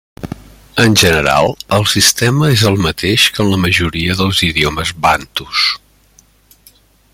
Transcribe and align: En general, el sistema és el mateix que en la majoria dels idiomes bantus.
En 0.85 0.93
general, 1.01 1.51
el 1.77 1.85
sistema 1.91 2.49
és 2.55 2.63
el 2.71 2.79
mateix 2.87 3.27
que 3.35 3.41
en 3.45 3.53
la 3.53 3.61
majoria 3.67 4.19
dels 4.23 4.43
idiomes 4.49 4.95
bantus. 5.07 5.67